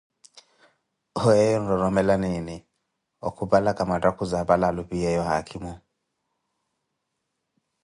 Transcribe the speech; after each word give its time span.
Weyo 1.23 1.51
onororomela 1.57 2.13
miini 2.21 2.57
okupalaka 3.27 3.81
mattakhuzi 3.89 4.35
apale 4.41 4.65
alupiyeeyo 4.67 5.23
haakhimo? 5.29 5.73